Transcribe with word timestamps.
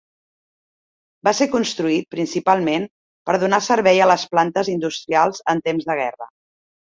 Va 1.27 1.33
ser 1.39 1.47
construït 1.55 2.07
principalment 2.15 2.87
per 3.29 3.35
donar 3.45 3.61
servei 3.67 4.01
a 4.05 4.09
les 4.13 4.25
plantes 4.33 4.71
industrials 4.77 5.45
en 5.55 5.61
temps 5.69 5.89
de 5.91 5.99
guerra. 6.03 6.31